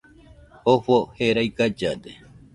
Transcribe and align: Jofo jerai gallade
Jofo 0.65 0.97
jerai 1.19 1.47
gallade 1.61 2.17